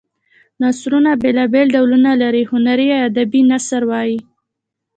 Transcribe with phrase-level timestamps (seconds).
[0.61, 4.17] نثرونه بېلا بېل ډولونه لري هنري یا ادبي نثر وايي.